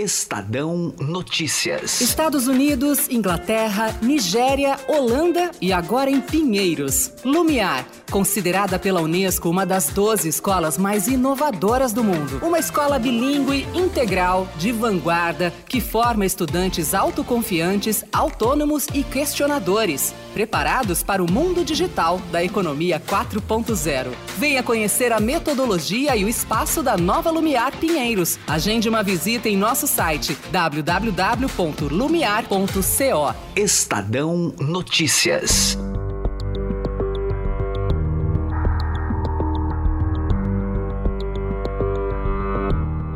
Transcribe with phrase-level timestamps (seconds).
[0.00, 2.00] Estadão Notícias.
[2.00, 7.12] Estados Unidos, Inglaterra, Nigéria, Holanda e agora em Pinheiros.
[7.22, 12.40] Lumiar, considerada pela Unesco uma das 12 escolas mais inovadoras do mundo.
[12.42, 21.22] Uma escola bilíngue, integral, de vanguarda, que forma estudantes autoconfiantes, autônomos e questionadores, preparados para
[21.22, 24.08] o mundo digital da economia 4.0.
[24.38, 28.38] Venha conhecer a metodologia e o espaço da nova Lumiar Pinheiros.
[28.46, 33.34] Agende uma visita em nosso site www.lumiar.co.
[33.56, 35.76] Estadão Notícias.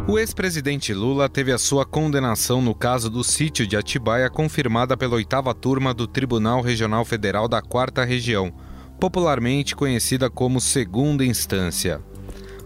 [0.07, 5.15] O ex-presidente Lula teve a sua condenação no caso do sítio de Atibaia confirmada pela
[5.15, 8.53] oitava turma do Tribunal Regional Federal da Quarta Região,
[9.01, 12.03] popularmente conhecida como Segunda Instância.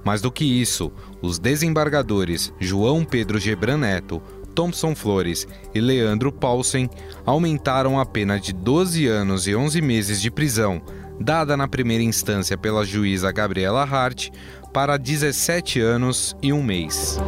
[0.09, 0.91] Mais do que isso,
[1.21, 4.23] os desembargadores João Pedro Gebran Neto,
[4.55, 6.89] Thompson Flores e Leandro Paulsen
[7.27, 10.81] aumentaram a pena de 12 anos e 11 meses de prisão,
[11.21, 14.31] dada na primeira instância pela juíza Gabriela Hart,
[14.73, 17.19] para 17 anos e um mês.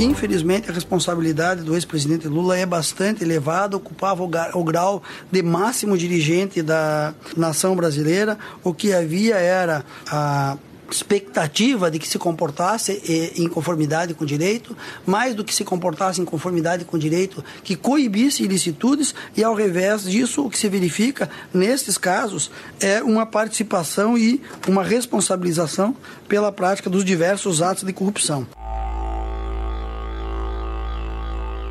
[0.00, 6.60] Infelizmente, a responsabilidade do ex-presidente Lula é bastante elevada, ocupava o grau de máximo dirigente
[6.60, 8.36] da nação brasileira.
[8.64, 10.56] O que havia era a
[10.90, 13.02] expectativa de que se comportasse
[13.36, 17.44] em conformidade com o direito, mais do que se comportasse em conformidade com o direito,
[17.62, 23.26] que coibisse ilicitudes, e ao revés disso, o que se verifica nesses casos é uma
[23.26, 25.96] participação e uma responsabilização
[26.28, 28.46] pela prática dos diversos atos de corrupção.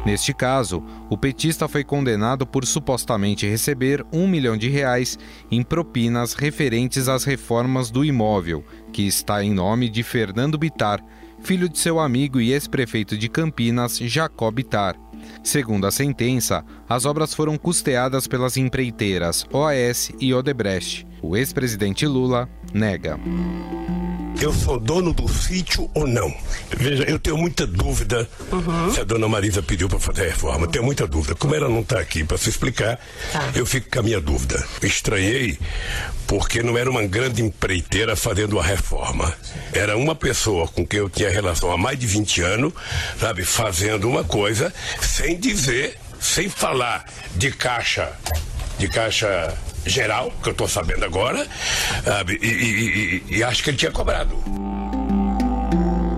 [0.09, 5.19] Neste caso, o petista foi condenado por supostamente receber um milhão de reais
[5.51, 10.99] em propinas referentes às reformas do imóvel, que está em nome de Fernando Bitar,
[11.43, 14.95] filho de seu amigo e ex-prefeito de Campinas, Jacob Bitar.
[15.43, 21.05] Segundo a sentença, as obras foram custeadas pelas empreiteiras OAS e Odebrecht.
[21.21, 23.19] O ex-presidente Lula nega
[24.41, 26.33] eu sou dono do sítio ou não.
[26.77, 28.93] Veja, eu tenho muita dúvida uhum.
[28.93, 30.67] se a dona Marisa pediu para fazer a reforma.
[30.67, 31.35] Tenho muita dúvida.
[31.35, 32.99] Como ela não está aqui para se explicar,
[33.31, 33.51] tá.
[33.53, 34.63] eu fico com a minha dúvida.
[34.81, 35.59] Estranhei
[36.25, 39.33] porque não era uma grande empreiteira fazendo a reforma.
[39.73, 42.73] Era uma pessoa com quem eu tinha relação há mais de 20 anos,
[43.19, 48.11] sabe, fazendo uma coisa sem dizer, sem falar de caixa,
[48.77, 49.53] de caixa
[49.89, 51.47] geral, que eu estou sabendo agora,
[52.41, 54.35] e, e, e, e acho que ele tinha cobrado.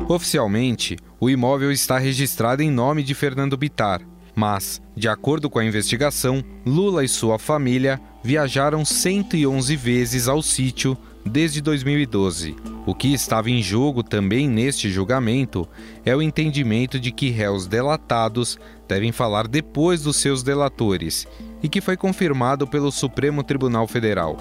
[0.08, 4.02] Oficialmente, o imóvel está registrado em nome de Fernando Bitar,
[4.36, 10.98] mas, de acordo com a investigação, Lula e sua família viajaram 111 vezes ao sítio
[11.26, 12.56] desde 2012.
[12.86, 15.68] O que estava em jogo também neste julgamento
[16.06, 21.28] é o entendimento de que réus delatados devem falar depois dos seus delatores
[21.62, 24.38] e que foi confirmado pelo Supremo Tribunal Federal.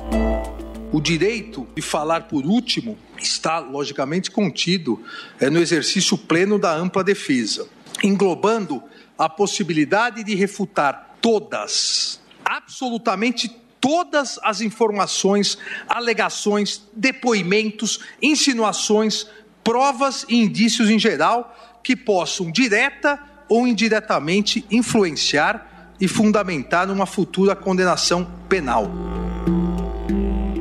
[0.93, 5.01] O direito de falar por último está, logicamente, contido
[5.39, 7.69] é, no exercício pleno da ampla defesa,
[8.03, 8.83] englobando
[9.17, 13.49] a possibilidade de refutar todas, absolutamente
[13.81, 15.57] todas as informações,
[15.89, 19.27] alegações, depoimentos, insinuações,
[19.63, 25.70] provas e indícios em geral que possam direta ou indiretamente influenciar
[26.01, 28.91] e fundamentar numa futura condenação penal.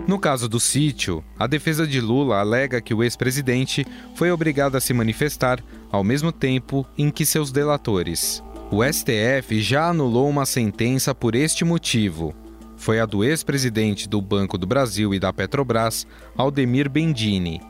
[0.08, 3.86] No caso do sítio, a defesa de Lula alega que o ex-presidente
[4.16, 8.44] foi obrigado a se manifestar ao mesmo tempo em que seus delatores.
[8.72, 12.34] O STF já anulou uma sentença por este motivo.
[12.76, 17.62] Foi a do ex-presidente do Banco do Brasil e da Petrobras, Aldemir Bendini.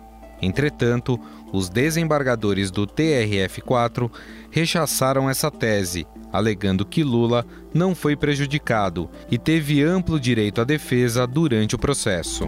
[0.42, 1.20] Entretanto,
[1.52, 4.10] os desembargadores do TRF4
[4.52, 11.26] rechaçaram essa tese, alegando que Lula não foi prejudicado e teve amplo direito à defesa
[11.26, 12.48] durante o processo.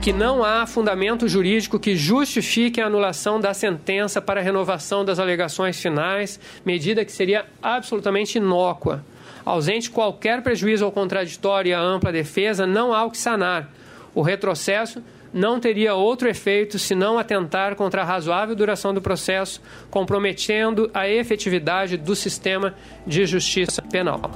[0.00, 5.80] Que não há fundamento jurídico que justifique a anulação da sentença para renovação das alegações
[5.80, 9.04] finais, medida que seria absolutamente inócua.
[9.44, 13.72] Ausente qualquer prejuízo ao contraditório e à ampla defesa, não há o que sanar.
[14.14, 15.02] O retrocesso
[15.36, 19.60] não teria outro efeito senão atentar contra a razoável duração do processo,
[19.90, 22.74] comprometendo a efetividade do sistema
[23.06, 24.30] de justiça penal.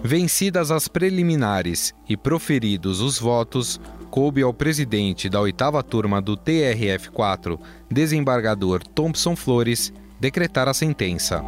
[0.00, 3.80] Vencidas as preliminares e proferidos os votos,
[4.10, 7.58] coube ao presidente da oitava turma do TRF4,
[7.90, 11.42] desembargador Thompson Flores, decretar a sentença.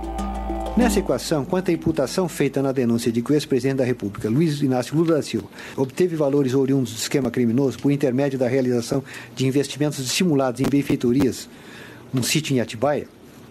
[0.76, 4.60] Nessa equação, quanto à imputação feita na denúncia de que o ex-presidente da República, Luiz
[4.60, 9.02] Inácio Lula da Silva, obteve valores oriundos do esquema criminoso por intermédio da realização
[9.36, 11.48] de investimentos estimulados em benfeitorias
[12.12, 13.06] num sítio em Atibaia,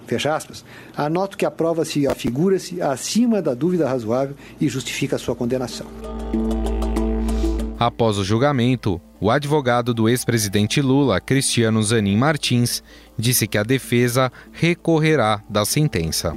[0.05, 0.65] fecha aspas,
[0.97, 5.87] anoto que a prova se afigura-se acima da dúvida razoável e justifica sua condenação.
[7.79, 12.83] Após o julgamento, o advogado do ex-presidente Lula, Cristiano Zanin Martins,
[13.17, 16.33] disse que a defesa recorrerá da sentença.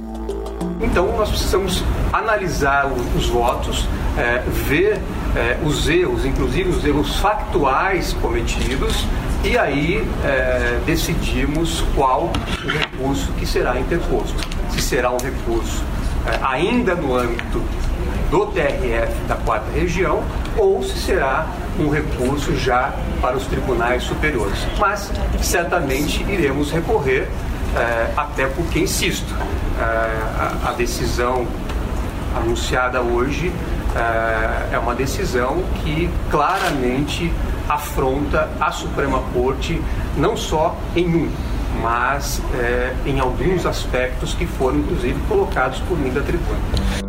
[0.79, 1.83] Então, nós precisamos
[2.13, 3.87] analisar os votos,
[4.17, 4.99] é, ver
[5.35, 9.05] é, os erros, inclusive os erros factuais cometidos,
[9.43, 12.31] e aí é, decidimos qual
[12.63, 14.47] o recurso que será interposto.
[14.69, 15.83] Se será um recurso
[16.25, 17.61] é, ainda no âmbito
[18.29, 20.21] do TRF da quarta região
[20.57, 21.47] ou se será
[21.79, 24.57] um recurso já para os tribunais superiores.
[24.77, 27.27] Mas certamente iremos recorrer,
[27.75, 29.33] é, até porque, insisto,
[29.79, 31.45] é, a, a, decisão
[32.35, 33.51] anunciada hoje
[33.95, 37.31] é, é uma decisão que claramente
[37.67, 39.81] afronta a Suprema Corte,
[40.15, 41.31] não só em um,
[41.81, 47.06] mas é, em alguns aspectos que foram, inclusive, colocados por mim da tribuna.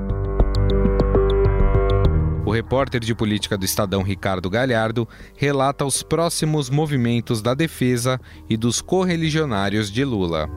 [2.58, 8.20] Repórter de política do Estadão Ricardo Galhardo relata os próximos movimentos da defesa
[8.50, 10.48] e dos correligionários de Lula.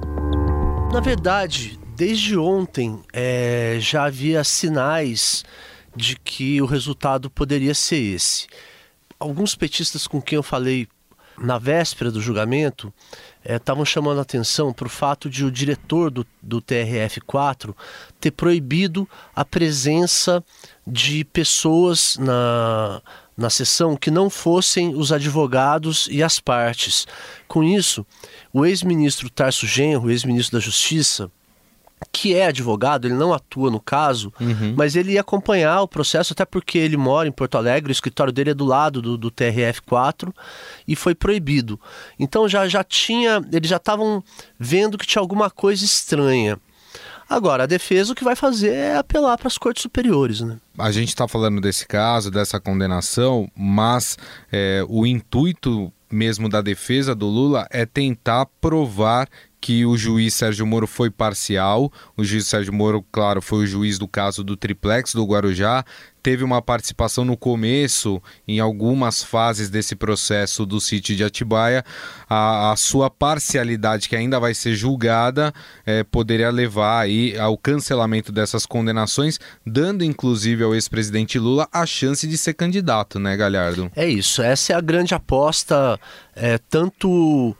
[0.91, 5.45] Na verdade, desde ontem é, já havia sinais
[5.95, 8.47] de que o resultado poderia ser esse
[9.19, 10.87] alguns petistas com quem eu falei
[11.37, 12.91] na véspera do julgamento
[13.43, 17.75] estavam eh, chamando a atenção para o fato de o diretor do, do TRF4
[18.19, 20.43] ter proibido a presença
[20.85, 23.01] de pessoas na,
[23.35, 27.07] na sessão que não fossem os advogados e as partes.
[27.47, 28.05] Com isso,
[28.53, 31.31] o ex-ministro Tarso Genro, ex-ministro da Justiça,
[32.11, 34.73] que é advogado, ele não atua no caso, uhum.
[34.75, 38.33] mas ele ia acompanhar o processo, até porque ele mora em Porto Alegre, o escritório
[38.33, 40.33] dele é do lado do, do TRF4
[40.87, 41.79] e foi proibido.
[42.19, 44.23] Então já, já tinha, eles já estavam
[44.59, 46.59] vendo que tinha alguma coisa estranha.
[47.31, 50.41] Agora, a defesa o que vai fazer é apelar para as cortes superiores.
[50.41, 50.57] Né?
[50.77, 54.17] A gente está falando desse caso, dessa condenação, mas
[54.51, 59.29] é, o intuito mesmo da defesa do Lula é tentar provar
[59.61, 61.93] que o juiz Sérgio Moro foi parcial.
[62.17, 65.85] O juiz Sérgio Moro, claro, foi o juiz do caso do triplex do Guarujá.
[66.23, 71.83] Teve uma participação no começo, em algumas fases desse processo do sítio de Atibaia.
[72.27, 75.53] A, a sua parcialidade, que ainda vai ser julgada,
[75.85, 82.27] é, poderia levar aí ao cancelamento dessas condenações, dando inclusive ao ex-presidente Lula a chance
[82.27, 83.91] de ser candidato, né, Galhardo?
[83.95, 84.41] É isso.
[84.41, 85.99] Essa é a grande aposta,
[86.35, 87.55] é, tanto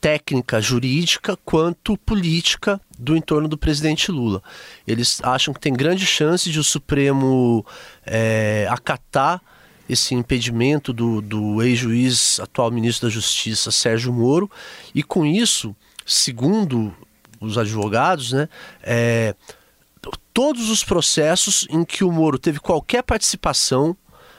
[0.00, 4.42] técnica jurídica quanto política do entorno do presidente Lula.
[4.86, 7.64] Eles acham que tem grande chance de o Supremo
[8.06, 9.40] é, acatar
[9.88, 14.50] esse impedimento do, do ex-juiz, atual ministro da Justiça, Sérgio Moro,
[14.94, 15.74] e com isso,
[16.04, 16.94] segundo
[17.40, 18.48] os advogados, né,
[18.82, 19.34] é,
[20.34, 23.96] todos os processos em que o Moro teve qualquer participação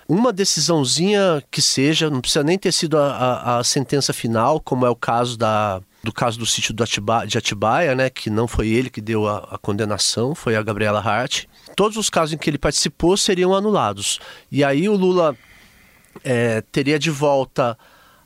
[0.09, 4.83] uma decisãozinha que seja, não precisa nem ter sido a, a, a sentença final, como
[4.83, 8.47] é o caso da, do caso do sítio do Atiba, de Atibaia, né, que não
[8.47, 11.45] foi ele que deu a, a, condenação, foi a Gabriela Hart.
[11.75, 14.19] Todos os casos em que ele participou seriam anulados.
[14.51, 15.37] E aí o Lula
[16.23, 17.77] é, teria de volta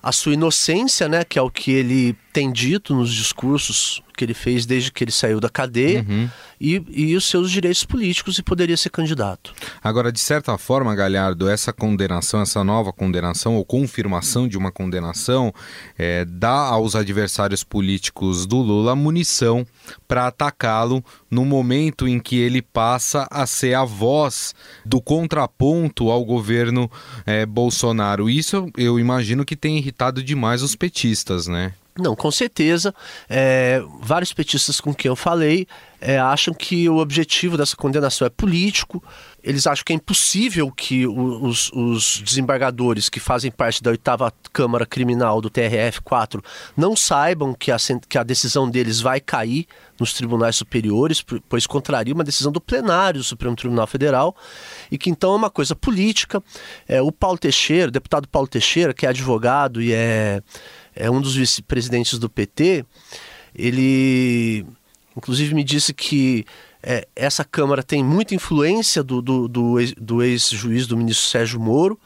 [0.02, 4.34] a sua inocência, né, que é o que ele tem dito nos discursos que ele
[4.34, 6.30] fez desde que ele saiu da cadeia, uhum.
[6.60, 9.54] e, e os seus direitos políticos e poderia ser candidato.
[9.84, 15.54] Agora, de certa forma, Galhardo, essa condenação, essa nova condenação ou confirmação de uma condenação,
[15.98, 19.66] é, dá aos adversários políticos do Lula munição
[20.08, 24.54] para atacá-lo no momento em que ele passa a ser a voz
[24.86, 26.90] do contraponto ao governo
[27.26, 28.30] é, Bolsonaro.
[28.30, 31.74] Isso eu imagino que tem irritado demais os petistas, né?
[31.98, 32.94] Não, com certeza.
[33.30, 35.68] É, vários petistas com quem eu falei
[36.02, 39.02] é, acham que o objetivo dessa condenação é político.
[39.44, 44.86] Eles acham que é impossível que os, os desembargadores que fazem parte da oitava Câmara
[44.86, 46.44] Criminal do TRF-4
[46.76, 47.78] não saibam que a,
[48.10, 49.68] que a decisão deles vai cair
[50.00, 54.36] nos tribunais superiores, pois contraria uma decisão do plenário do Supremo Tribunal Federal,
[54.92, 56.44] e que então é uma coisa política.
[56.88, 60.42] É, o Paulo Teixeira, o deputado Paulo Teixeira, que é advogado e é
[60.96, 62.86] é um dos vice-presidentes do PT,
[63.56, 64.66] ele
[65.16, 66.46] inclusive me disse que
[66.82, 71.98] é, essa Câmara tem muita influência do, do, do, ex-juiz, do ministro Sérgio Moro.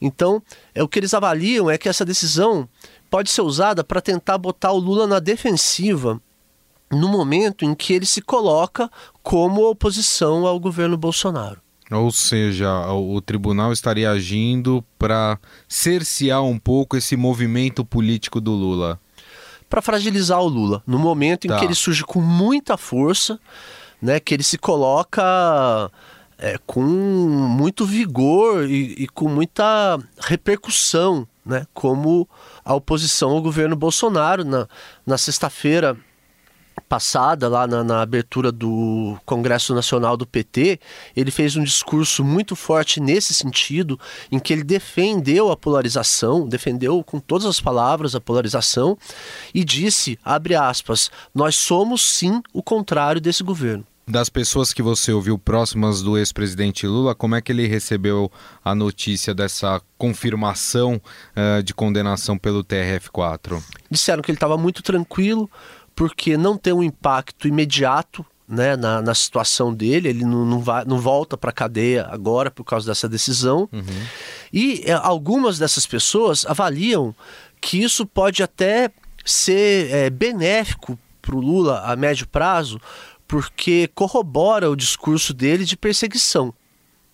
[0.00, 0.42] Então,
[0.74, 2.68] é, o que eles avaliam é que essa decisão
[3.08, 6.20] pode ser usada para tentar botar o Lula na defensiva
[6.90, 8.90] no momento em que ele se coloca
[9.22, 11.60] como oposição ao governo Bolsonaro.
[11.92, 18.98] Ou seja, o tribunal estaria agindo para cercear um pouco esse movimento político do Lula.
[19.68, 20.82] para fragilizar o Lula.
[20.86, 21.58] No momento em Tá.
[21.58, 23.40] que ele surge com muita força,
[24.02, 25.90] né, que ele se coloca
[26.36, 32.28] é, com muito vigor e, e com muita repercussão, né, como
[32.64, 34.68] a oposição ao governo Bolsonaro na,
[35.06, 35.96] na sexta-feira
[36.92, 40.78] passada, lá na, na abertura do Congresso Nacional do PT,
[41.16, 43.98] ele fez um discurso muito forte nesse sentido,
[44.30, 48.98] em que ele defendeu a polarização, defendeu com todas as palavras a polarização
[49.54, 53.86] e disse, abre aspas, nós somos sim o contrário desse governo.
[54.06, 58.30] Das pessoas que você ouviu próximas do ex-presidente Lula, como é que ele recebeu
[58.62, 61.00] a notícia dessa confirmação
[61.36, 63.62] eh, de condenação pelo TRF4?
[63.88, 65.48] Disseram que ele estava muito tranquilo,
[65.94, 70.84] porque não tem um impacto imediato né, na, na situação dele, ele não, não, vai,
[70.84, 73.68] não volta para a cadeia agora por causa dessa decisão.
[74.52, 77.14] E é, algumas dessas pessoas avaliam
[77.60, 78.90] que isso pode até
[79.24, 82.80] ser é, benéfico para o Lula a médio prazo,
[83.26, 86.52] porque corrobora o discurso dele de perseguição.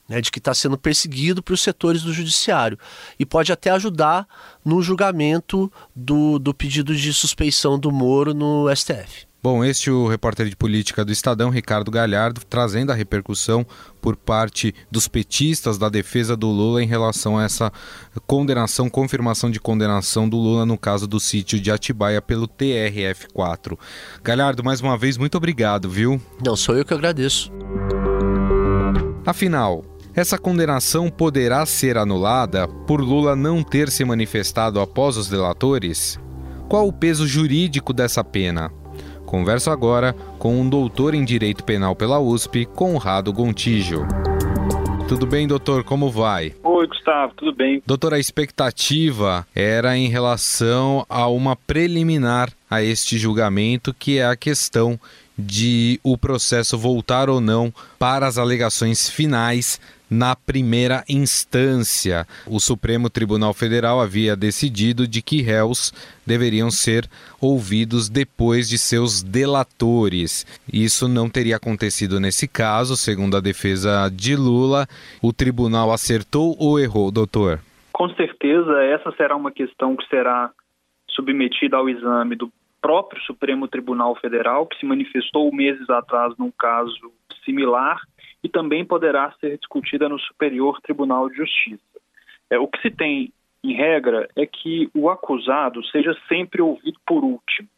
[0.09, 2.79] Né, de que está sendo perseguido por setores do judiciário
[3.19, 4.27] e pode até ajudar
[4.65, 9.29] no julgamento do, do pedido de suspeição do Moro no STF.
[9.41, 13.65] Bom, este é o repórter de política do Estadão, Ricardo Galhardo, trazendo a repercussão
[14.01, 17.73] por parte dos petistas da defesa do Lula em relação a essa
[18.27, 23.79] condenação, confirmação de condenação do Lula no caso do sítio de Atibaia pelo TRF4.
[24.25, 26.21] Galhardo, mais uma vez, muito obrigado, viu?
[26.45, 27.53] Não, sou eu que agradeço.
[29.25, 29.85] Afinal,
[30.19, 36.19] essa condenação poderá ser anulada por Lula não ter se manifestado após os delatores?
[36.69, 38.69] Qual o peso jurídico dessa pena?
[39.25, 44.09] Converso agora com um doutor em Direito Penal pela USP, Conrado Gontijo.
[45.07, 45.85] Tudo bem, doutor?
[45.85, 46.53] Como vai?
[46.65, 47.81] Oi, Gustavo, tudo bem?
[47.87, 54.35] Doutor, a expectativa era em relação a uma preliminar a este julgamento, que é a
[54.35, 54.99] questão
[55.39, 59.81] de o processo voltar ou não para as alegações finais
[60.11, 62.27] na primeira instância.
[62.47, 65.93] O Supremo Tribunal Federal havia decidido de que réus
[66.27, 67.09] deveriam ser
[67.41, 70.47] ouvidos depois de seus delatores.
[70.73, 74.87] Isso não teria acontecido nesse caso, segundo a defesa de Lula.
[75.23, 77.61] O tribunal acertou ou errou, doutor?
[77.93, 80.51] Com certeza, essa será uma questão que será
[81.11, 82.51] submetida ao exame do
[82.81, 87.13] próprio Supremo Tribunal Federal, que se manifestou meses atrás num caso
[87.45, 88.01] similar
[88.43, 91.83] e também poderá ser discutida no Superior Tribunal de Justiça.
[92.51, 97.25] É, o que se tem, em regra, é que o acusado seja sempre ouvido por
[97.25, 97.69] último.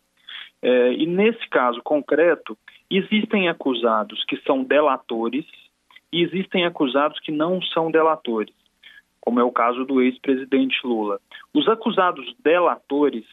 [0.62, 2.56] É, e nesse caso concreto,
[2.90, 5.46] existem acusados que são delatores
[6.12, 8.54] e existem acusados que não são delatores,
[9.20, 11.20] como é o caso do ex-presidente Lula.
[11.54, 13.24] Os acusados delatores,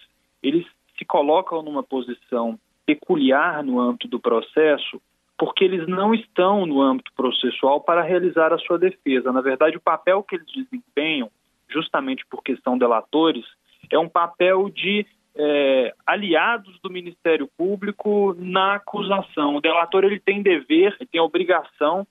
[0.42, 0.66] eles
[0.98, 5.02] se colocam numa posição peculiar no âmbito do processo
[5.38, 9.32] porque eles não estão no âmbito processual para realizar a sua defesa.
[9.32, 11.30] Na verdade, o papel que eles desempenham,
[11.70, 13.46] justamente porque são delatores,
[13.92, 19.56] é um papel de é, aliados do Ministério Público na acusação.
[19.56, 22.08] O delator ele tem dever, ele tem obrigação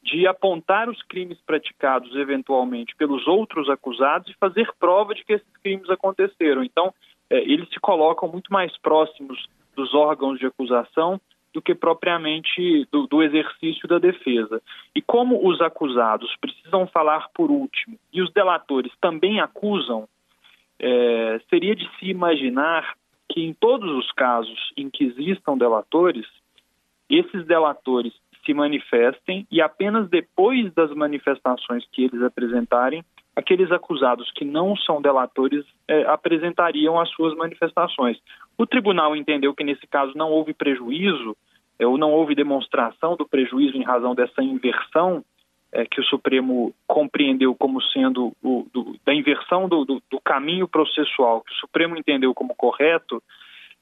[0.00, 5.56] de apontar os crimes praticados eventualmente pelos outros acusados e fazer prova de que esses
[5.62, 6.62] crimes aconteceram.
[6.62, 6.94] Então,
[7.28, 11.20] é, eles se colocam muito mais próximos dos órgãos de acusação
[11.52, 14.62] do que propriamente do, do, exercício da defesa.
[14.94, 20.08] E como os acusados precisam falar por último e os delatores também acusam,
[20.78, 22.94] é, seria de se imaginar
[23.28, 26.26] que em todos os casos em que existam delatores,
[27.10, 28.12] esses delatores
[28.44, 33.04] se manifestem e apenas depois das manifestações que eles apresentarem,
[33.38, 38.18] aqueles acusados que não são delatores é, apresentariam as suas manifestações.
[38.58, 41.36] O tribunal entendeu que nesse caso não houve prejuízo,
[41.78, 45.24] é, ou não houve demonstração do prejuízo em razão dessa inversão
[45.70, 50.66] é, que o Supremo compreendeu como sendo o, do, da inversão do, do, do, caminho
[50.66, 53.22] processual, que o Supremo entendeu como correto,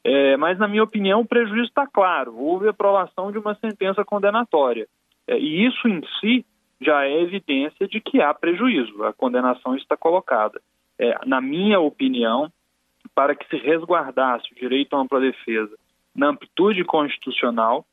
[0.04, 2.36] é, mas, na minha opinião, o prejuízo está claro.
[2.36, 4.86] Houve aprovação de uma sentença condenatória.
[5.26, 6.44] É, e isso em si
[6.80, 9.04] já é evidência de que há prejuízo.
[9.04, 10.60] A condenação está colocada.
[10.98, 12.50] É, na minha opinião,
[13.14, 15.76] para que se resguardasse o direito à ampla defesa
[16.14, 17.84] na amplitude constitucional,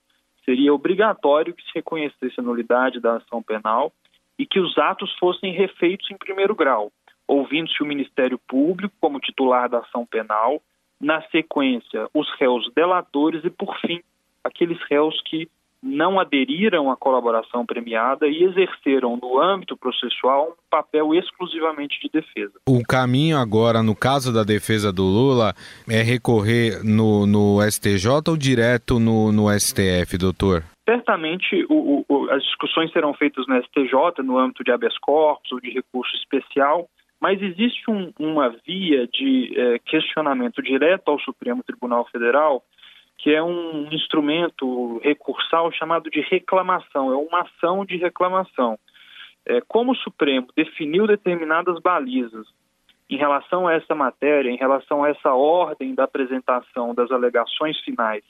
[0.46, 3.92] seria obrigatório que se reconhecesse a nulidade da ação penal
[4.40, 6.92] e que os atos fossem refeitos em primeiro grau,
[7.28, 10.62] ouvindo-se o Ministério Público como titular da ação penal,
[11.00, 14.02] na sequência, os réus delatores e, por fim,
[14.44, 15.50] aqueles réus que
[15.84, 22.54] não aderiram à colaboração premiada e exerceram no âmbito processual um papel exclusivamente de defesa.
[22.68, 25.54] O caminho agora, no caso da defesa do Lula,
[25.90, 30.64] é recorrer no, no STJ ou direto no, no STF, doutor?
[30.88, 35.60] Certamente o, o, as discussões serão feitas no STJ, no âmbito de habeas corpus ou
[35.60, 36.88] de recurso especial,
[37.20, 42.62] mas existe um, uma via de eh, questionamento direto ao Supremo Tribunal Federal
[43.24, 48.78] que é um instrumento recursal chamado de reclamação, é uma ação de reclamação.
[49.46, 52.46] É, como o Supremo definiu determinadas balizas
[53.10, 58.26] em relação a essa matéria, em relação a essa ordem da apresentação das alegações finais,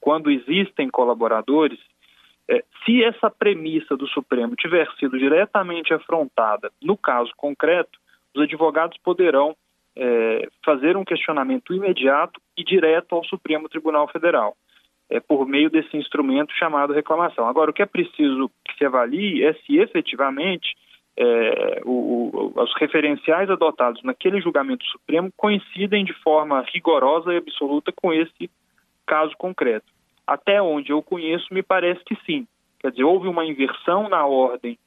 [0.00, 1.78] quando existem colaboradores,
[2.48, 7.98] é, se essa premissa do Supremo tiver sido diretamente afrontada no caso concreto,
[8.34, 9.54] os advogados poderão
[9.94, 14.56] é, fazer um questionamento imediato e direto ao Supremo Tribunal Federal,
[15.08, 17.46] é, por meio desse instrumento chamado reclamação.
[17.46, 20.76] Agora, o que é preciso que se avalie é se efetivamente
[21.16, 27.92] é, o, o, os referenciais adotados naquele julgamento supremo coincidem de forma rigorosa e absoluta
[27.92, 28.50] com esse
[29.06, 29.86] caso concreto.
[30.26, 32.46] Até onde eu conheço, me parece que sim.
[32.78, 34.78] Quer dizer, houve uma inversão na ordem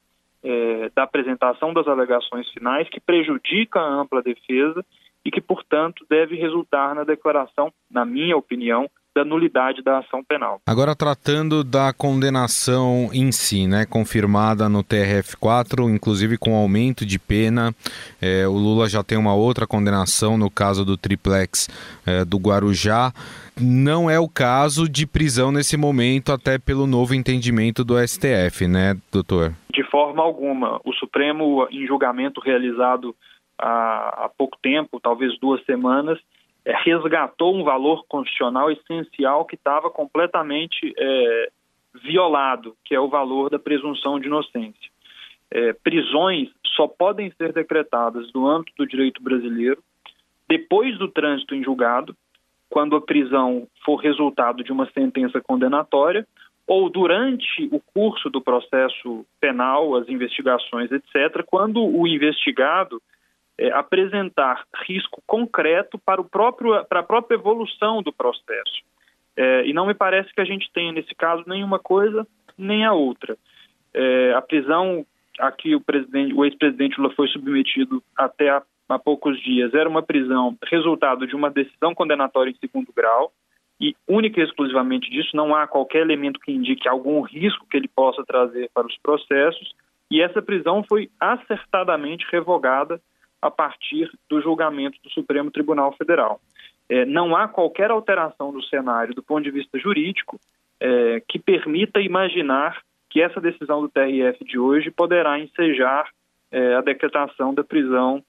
[0.44, 4.86] é, da apresentação das alegações finais que prejudica a ampla defesa
[5.26, 10.62] e que, portanto, deve resultar na declaração, na minha opinião, da nulidade da ação penal.
[10.66, 17.76] Agora tratando da condenação em si, né, confirmada no TRF4, inclusive com aumento de pena,
[18.22, 21.68] é, o Lula já tem uma outra condenação no caso do triplex
[22.06, 23.12] é, do Guarujá.
[23.60, 28.96] Não é o caso de prisão nesse momento, até pelo novo entendimento do STF, né,
[29.12, 29.54] doutor?
[29.74, 30.80] De forma alguma.
[30.86, 33.14] O Supremo, em julgamento realizado
[33.62, 36.20] há, há pouco tempo, talvez duas semanas,
[36.66, 41.50] é, resgatou um valor constitucional essencial que estava completamente é,
[42.04, 44.90] violado, que é o valor da presunção de inocência.
[45.50, 49.84] É, prisões só podem ser decretadas no âmbito do direito brasileiro
[50.48, 52.16] depois do trânsito em julgado,
[52.70, 56.28] quando a prisão for resultado de uma sentença condenatória,
[56.68, 63.02] ou durante o curso do processo penal, as investigações, etc., quando o investigado
[63.62, 68.82] é, apresentar risco concreto para, o próprio, para a própria evolução do processo.
[69.38, 72.94] É, e não me parece que a gente tenha, nesse caso, nenhuma coisa nem a
[72.94, 73.38] outra.
[73.94, 75.06] É, a prisão
[75.40, 75.84] a que o,
[76.36, 81.36] o ex-presidente Lula foi submetido até há, há poucos dias era uma prisão resultado de
[81.36, 83.32] uma decisão condenatória em segundo grau,
[83.80, 87.88] e única e exclusivamente disso, não há qualquer elemento que indique algum risco que ele
[87.88, 89.74] possa trazer para os processos,
[90.10, 93.00] e essa prisão foi acertadamente revogada
[93.42, 96.40] a partir do julgamento do Supremo Tribunal Federal.
[96.88, 100.40] É, não há qualquer alteração no cenário do ponto de vista jurídico
[100.80, 106.10] é, que permita imaginar que essa decisão do TRF de hoje poderá ensejar
[106.52, 108.24] é, a decretação da prisão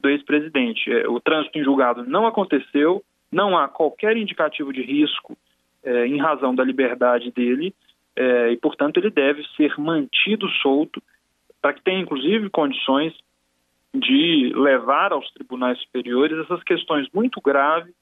[0.00, 0.92] do ex-presidente.
[0.92, 5.36] É, o trânsito em julgado não aconteceu, não há qualquer indicativo de risco
[5.82, 7.74] é, em razão da liberdade dele
[8.14, 11.02] é, e, portanto, ele deve ser mantido solto
[11.60, 13.14] para que tenha, inclusive, condições
[13.94, 17.92] de levar aos tribunais superiores essas questões muito graves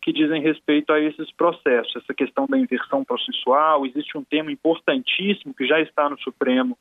[0.00, 3.84] que dizem respeito a esses processos, essa questão da inversão processual.
[3.84, 6.78] Existe um tema importantíssimo que já está no Supremo,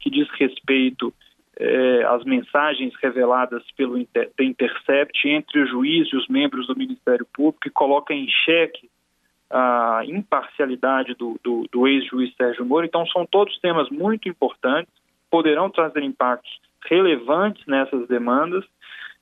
[0.00, 1.12] que diz respeito
[1.56, 7.26] eh, às mensagens reveladas pelo Inter Intercept entre o juiz e os membros do Ministério
[7.32, 8.88] Público, que coloca em xeque
[9.50, 12.86] a imparcialidade do, do, do ex-juiz Sérgio Moro.
[12.86, 14.92] Então, são todos temas muito importantes,
[15.30, 16.50] poderão trazer impactos
[16.88, 18.64] relevantes nessas demandas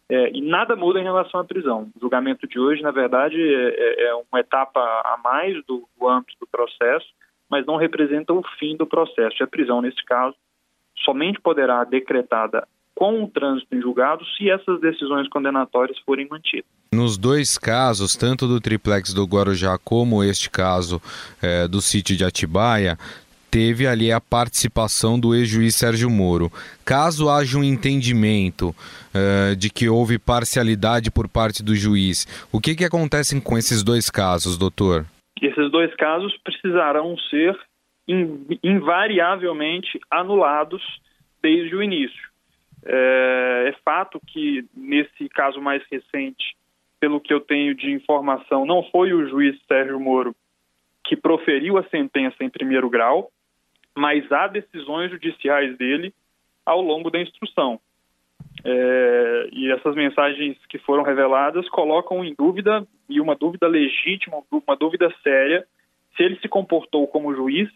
[0.09, 1.91] é, e nada muda em relação à prisão.
[1.97, 6.09] O julgamento de hoje, na verdade, é, é, é uma etapa a mais do, do
[6.09, 7.07] âmbito do processo,
[7.49, 9.43] mas não representa o fim do processo.
[9.43, 10.37] A prisão, nesse caso,
[11.05, 16.71] somente poderá decretada com o trânsito em julgado se essas decisões condenatórias forem mantidas.
[16.93, 21.01] Nos dois casos, tanto do triplex do Guarujá como este caso
[21.41, 22.99] é, do sítio de Atibaia,
[23.53, 26.51] teve ali a participação do ex-juiz Sérgio Moro.
[26.87, 32.75] Caso haja um entendimento uh, de que houve parcialidade por parte do juiz, o que,
[32.75, 35.05] que acontece com esses dois casos, doutor?
[35.41, 37.55] Esses dois casos precisarão ser
[38.63, 40.83] invariavelmente anulados
[41.43, 42.31] desde o início.
[42.85, 46.57] É, é fato que, nesse caso mais recente,
[46.99, 50.35] pelo que eu tenho de informação, não foi o juiz Sérgio Moro
[51.05, 53.31] que proferiu a sentença em primeiro grau,
[53.97, 56.13] mas há decisões judiciais dele
[56.65, 57.81] ao longo da instrução.
[58.65, 64.77] É, e essas mensagens que foram reveladas colocam em dúvida, e uma dúvida legítima, uma
[64.77, 65.67] dúvida séria,
[66.17, 67.69] se ele se comportou como juiz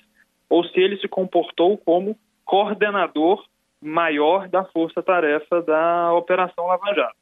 [0.49, 3.45] ou se ele se comportou como coordenador
[3.83, 7.17] maior da força-tarefa da Operação Lava Jato.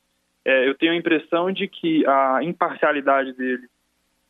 [0.45, 3.67] É, eu tenho a impressão de que a imparcialidade dele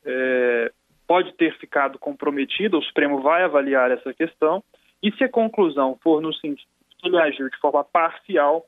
[0.04, 0.72] é,
[1.06, 4.62] pode ter ficado comprometida, o Supremo vai avaliar essa questão,
[5.02, 8.64] e se a conclusão for no sentido que ele agiu de forma parcial,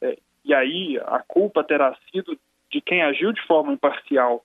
[0.00, 2.38] é, e aí a culpa terá sido
[2.70, 4.44] de quem agiu de forma imparcial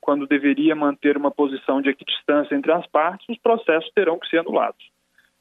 [0.00, 4.38] quando deveria manter uma posição de equidistância entre as partes, os processos terão que ser
[4.38, 4.92] anulados.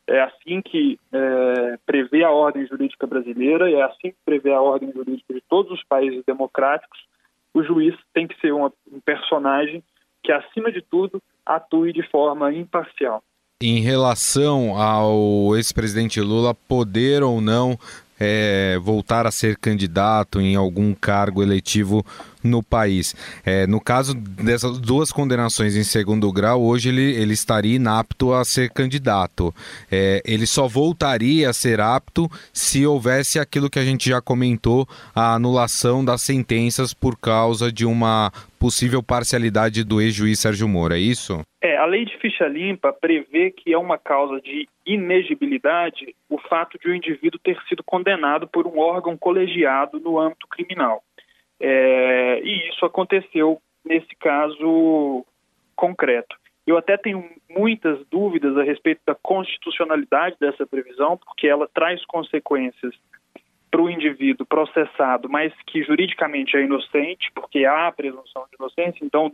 [0.07, 4.91] É assim que é, prevê a ordem jurídica brasileira, é assim que prevê a ordem
[4.91, 7.05] jurídica de todos os países democráticos.
[7.53, 9.83] O juiz tem que ser uma, um personagem
[10.23, 13.21] que, acima de tudo, atue de forma imparcial.
[13.61, 17.77] Em relação ao ex-presidente Lula poder ou não
[18.19, 22.05] é, voltar a ser candidato em algum cargo eletivo
[22.43, 23.15] no país.
[23.45, 28.43] É, no caso dessas duas condenações em segundo grau, hoje ele, ele estaria inapto a
[28.43, 29.53] ser candidato.
[29.91, 34.87] É, ele só voltaria a ser apto se houvesse aquilo que a gente já comentou,
[35.15, 40.97] a anulação das sentenças por causa de uma possível parcialidade do ex-juiz Sérgio Moro, é
[40.97, 41.41] isso?
[41.61, 46.77] É, a lei de ficha limpa prevê que é uma causa de inegibilidade o fato
[46.79, 51.03] de o indivíduo ter sido condenado por um órgão colegiado no âmbito criminal.
[51.65, 55.25] É, e isso aconteceu nesse caso
[55.77, 56.35] concreto.
[56.67, 62.93] Eu até tenho muitas dúvidas a respeito da constitucionalidade dessa previsão, porque ela traz consequências
[63.71, 69.05] para o indivíduo processado, mas que juridicamente é inocente, porque há a presunção de inocência,
[69.05, 69.31] então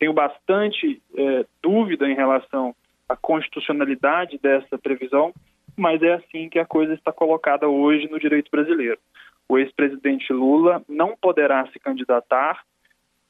[0.00, 2.74] tenho bastante é, dúvida em relação
[3.08, 5.32] à constitucionalidade dessa previsão,
[5.76, 8.98] mas é assim que a coisa está colocada hoje no direito brasileiro
[9.48, 12.62] o ex-presidente Lula não poderá se candidatar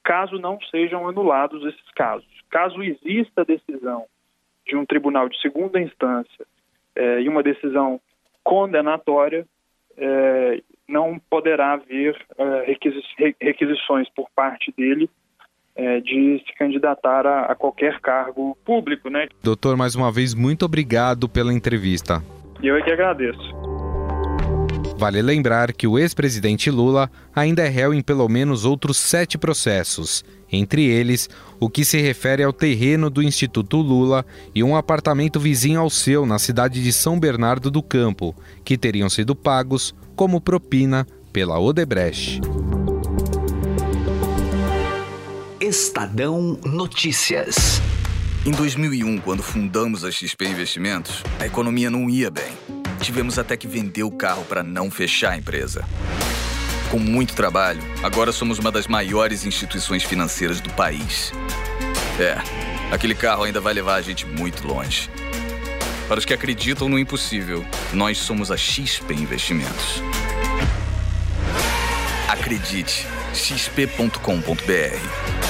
[0.02, 2.26] caso não sejam anulados esses casos.
[2.50, 4.06] Caso exista decisão
[4.66, 6.46] de um tribunal de segunda instância
[6.96, 8.00] eh, e uma decisão
[8.42, 9.46] condenatória,
[9.96, 12.76] eh, não poderá haver eh,
[13.40, 15.08] requisições por parte dele
[16.02, 19.28] de se candidatar a, a, qualquer cargo público, né?
[19.44, 22.14] Doutor, mais uma vez, muito obrigado pela entrevista.
[22.60, 23.57] Eu é que agradeço.
[24.98, 30.24] Vale lembrar que o ex-presidente Lula ainda é réu em pelo menos outros sete processos,
[30.50, 31.30] entre eles
[31.60, 36.26] o que se refere ao terreno do Instituto Lula e um apartamento vizinho ao seu
[36.26, 38.34] na cidade de São Bernardo do Campo,
[38.64, 42.40] que teriam sido pagos como propina pela Odebrecht.
[45.60, 47.80] Estadão Notícias.
[48.44, 53.66] Em 2001, quando fundamos a XP Investimentos, a economia não ia bem tivemos até que
[53.66, 55.84] vender o carro para não fechar a empresa.
[56.90, 61.32] Com muito trabalho, agora somos uma das maiores instituições financeiras do país.
[62.18, 62.38] É,
[62.92, 65.10] aquele carro ainda vai levar a gente muito longe.
[66.08, 70.02] Para os que acreditam no impossível, nós somos a XP Investimentos.
[72.28, 75.47] Acredite, xp.com.br.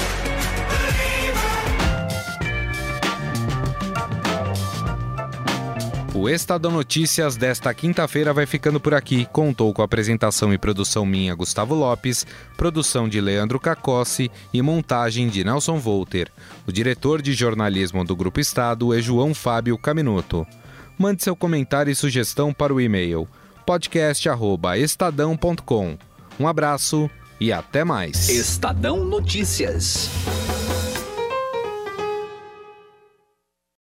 [6.18, 9.24] O Estadão Notícias desta quinta-feira vai ficando por aqui.
[9.26, 12.26] Contou com apresentação e produção minha, Gustavo Lopes,
[12.56, 16.28] produção de Leandro Cacossi e montagem de Nelson Volter.
[16.66, 20.44] O diretor de jornalismo do Grupo Estado é João Fábio Caminuto.
[20.98, 23.28] Mande seu comentário e sugestão para o e-mail
[23.64, 25.96] podcast@estadão.com.
[26.40, 27.08] Um abraço
[27.40, 28.28] e até mais.
[28.28, 30.10] Estadão Notícias.